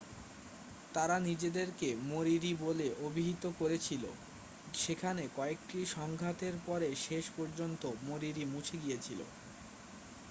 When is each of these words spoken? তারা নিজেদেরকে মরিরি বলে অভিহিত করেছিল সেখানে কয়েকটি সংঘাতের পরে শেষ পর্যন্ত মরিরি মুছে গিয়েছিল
তারা 0.93 1.15
নিজেদেরকে 1.27 1.89
মরিরি 2.05 2.51
বলে 2.63 2.87
অভিহিত 3.01 3.43
করেছিল 3.59 4.03
সেখানে 4.75 5.23
কয়েকটি 5.35 5.77
সংঘাতের 5.95 6.55
পরে 6.65 6.89
শেষ 7.05 7.25
পর্যন্ত 7.37 7.81
মরিরি 8.01 8.43
মুছে 8.45 8.75
গিয়েছিল 8.83 9.19